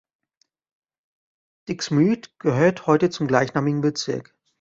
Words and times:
Diksmuide 1.67 2.29
gehört 2.39 2.87
heute 2.87 3.11
zum 3.11 3.27
gleichnamigen 3.27 3.81
Bezirk. 3.81 4.33